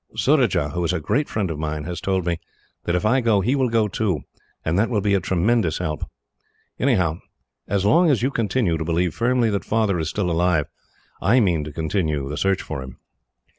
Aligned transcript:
Surajah, 0.15 0.69
who 0.69 0.83
is 0.83 0.93
a 0.93 0.99
great 0.99 1.29
friend 1.29 1.51
of 1.51 1.59
mine, 1.59 1.83
has 1.83 2.01
told 2.01 2.25
me 2.25 2.39
that 2.85 2.95
if 2.95 3.05
I 3.05 3.21
go 3.21 3.41
he 3.41 3.55
will 3.55 3.69
go 3.69 3.87
too, 3.87 4.21
and 4.65 4.79
that 4.79 4.89
will 4.89 4.99
be 4.99 5.13
a 5.13 5.19
tremendous 5.19 5.77
help. 5.77 6.09
Anyhow, 6.79 7.19
as 7.67 7.85
long 7.85 8.09
as 8.09 8.23
you 8.23 8.31
continue 8.31 8.77
to 8.79 8.83
believe 8.83 9.13
firmly 9.13 9.51
that 9.51 9.63
Father 9.63 9.99
is 9.99 10.09
still 10.09 10.31
alive, 10.31 10.65
I 11.21 11.39
mean 11.39 11.63
to 11.65 11.71
continue 11.71 12.27
the 12.27 12.35
search 12.35 12.63
for 12.63 12.81
him." 12.81 12.97